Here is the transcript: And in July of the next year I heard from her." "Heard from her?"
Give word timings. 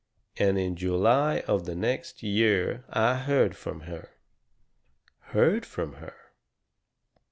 And 0.37 0.57
in 0.57 0.75
July 0.77 1.41
of 1.41 1.65
the 1.65 1.75
next 1.75 2.23
year 2.23 2.83
I 2.89 3.17
heard 3.17 3.55
from 3.55 3.81
her." 3.81 4.09
"Heard 5.27 5.63
from 5.63 5.93
her?" 5.97 6.15